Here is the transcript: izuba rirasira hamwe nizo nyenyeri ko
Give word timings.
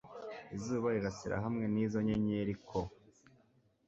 izuba 0.55 0.87
rirasira 0.95 1.35
hamwe 1.45 1.65
nizo 1.73 1.99
nyenyeri 2.07 2.53
ko 2.67 2.79